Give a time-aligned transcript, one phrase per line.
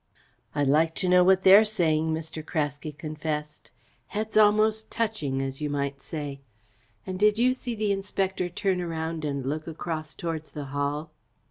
[0.55, 2.43] "I'd like to know what they're saying," Mr.
[2.43, 3.69] Craske confessed.
[4.07, 6.41] "Heads almost touching, as you might say.
[7.05, 11.11] And did you see the Inspector turn around and look across towards the Hall?"